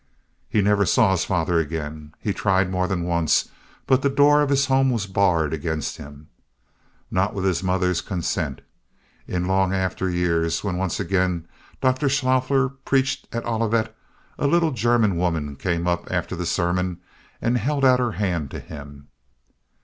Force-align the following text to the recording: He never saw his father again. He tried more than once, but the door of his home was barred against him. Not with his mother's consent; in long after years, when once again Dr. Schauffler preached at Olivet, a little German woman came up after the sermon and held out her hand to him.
He 0.49 0.63
never 0.63 0.83
saw 0.87 1.11
his 1.11 1.25
father 1.25 1.59
again. 1.59 2.15
He 2.19 2.33
tried 2.33 2.71
more 2.71 2.87
than 2.87 3.03
once, 3.03 3.49
but 3.85 4.01
the 4.01 4.09
door 4.09 4.41
of 4.41 4.49
his 4.49 4.65
home 4.65 4.89
was 4.89 5.05
barred 5.05 5.53
against 5.53 5.97
him. 5.97 6.27
Not 7.11 7.35
with 7.35 7.45
his 7.45 7.61
mother's 7.61 8.01
consent; 8.01 8.61
in 9.27 9.45
long 9.47 9.75
after 9.75 10.09
years, 10.09 10.63
when 10.63 10.75
once 10.75 10.99
again 10.99 11.47
Dr. 11.81 12.09
Schauffler 12.09 12.69
preached 12.69 13.27
at 13.31 13.45
Olivet, 13.45 13.95
a 14.39 14.47
little 14.47 14.71
German 14.71 15.17
woman 15.17 15.55
came 15.55 15.85
up 15.87 16.09
after 16.11 16.35
the 16.35 16.47
sermon 16.47 16.97
and 17.39 17.59
held 17.59 17.85
out 17.85 17.99
her 17.99 18.13
hand 18.13 18.49
to 18.49 18.59
him. 18.59 19.07